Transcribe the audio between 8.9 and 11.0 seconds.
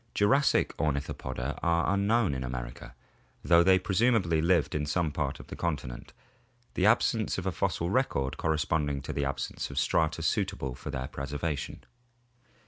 to the absence of strata suitable for